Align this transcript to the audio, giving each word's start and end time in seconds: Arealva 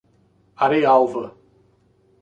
Arealva 0.67 1.23